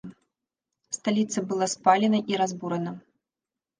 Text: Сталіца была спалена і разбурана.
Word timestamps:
Сталіца 0.97 1.39
была 1.51 1.67
спалена 1.75 2.19
і 2.33 2.43
разбурана. 2.43 2.91